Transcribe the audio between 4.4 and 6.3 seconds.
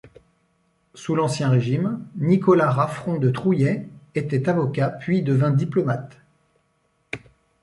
avocat puis devint diplomate.